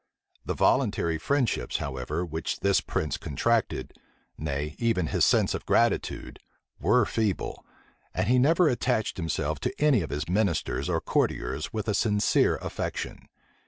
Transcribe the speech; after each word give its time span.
[* 0.23 0.45
]The 0.47 0.55
voluntary 0.55 1.19
friendships, 1.19 1.77
however, 1.77 2.25
which 2.25 2.61
this 2.61 2.81
prince 2.81 3.17
contracted, 3.17 3.93
nay, 4.35 4.73
even 4.79 5.05
his 5.05 5.23
sense 5.25 5.53
of 5.53 5.67
gratitude, 5.67 6.39
were 6.79 7.05
feeble; 7.05 7.63
and 8.11 8.27
he 8.27 8.39
never 8.39 8.67
attached 8.67 9.17
himself 9.17 9.59
to 9.59 9.75
any 9.79 10.01
of 10.01 10.09
his 10.09 10.27
ministers 10.27 10.89
or 10.89 11.01
courtiers 11.01 11.71
with 11.71 11.87
a 11.87 11.93
sincere 11.93 12.55
affection. 12.63 13.27